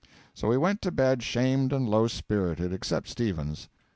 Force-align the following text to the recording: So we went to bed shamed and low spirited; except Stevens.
So 0.33 0.47
we 0.47 0.57
went 0.57 0.81
to 0.81 0.91
bed 0.91 1.21
shamed 1.21 1.71
and 1.71 1.87
low 1.87 2.07
spirited; 2.07 2.73
except 2.73 3.07
Stevens. 3.07 3.69